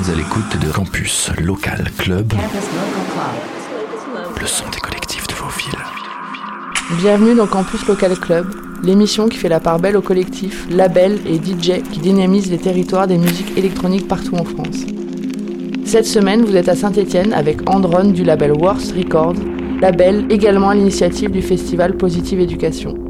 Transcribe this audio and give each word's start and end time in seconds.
êtes 0.00 0.08
à 0.08 0.16
l'écoute 0.16 0.58
de 0.64 0.72
Campus 0.72 1.30
Local 1.42 1.90
Club, 1.98 2.32
le 4.40 4.46
son 4.46 4.64
des 4.70 4.78
collectifs 4.78 5.26
de 5.26 5.34
vos 5.34 5.48
villes. 5.48 7.00
Bienvenue 7.02 7.34
dans 7.34 7.46
Campus 7.46 7.86
Local 7.86 8.16
Club, 8.18 8.46
l'émission 8.82 9.28
qui 9.28 9.36
fait 9.36 9.48
la 9.48 9.60
part 9.60 9.78
belle 9.78 9.96
aux 9.96 10.02
collectifs, 10.02 10.66
labels 10.70 11.18
et 11.26 11.36
DJ 11.36 11.82
qui 11.92 12.00
dynamisent 12.00 12.50
les 12.50 12.58
territoires 12.58 13.06
des 13.06 13.18
musiques 13.18 13.56
électroniques 13.58 14.08
partout 14.08 14.36
en 14.36 14.44
France. 14.44 14.86
Cette 15.84 16.06
semaine, 16.06 16.44
vous 16.44 16.56
êtes 16.56 16.68
à 16.68 16.76
Saint-Étienne 16.76 17.32
avec 17.32 17.68
Andron 17.68 18.10
du 18.10 18.24
label 18.24 18.52
Worst 18.52 18.92
Records, 18.92 19.36
label 19.80 20.26
également 20.30 20.70
à 20.70 20.74
l'initiative 20.74 21.30
du 21.30 21.42
festival 21.42 21.96
Positive 21.96 22.40
Éducation. 22.40 23.09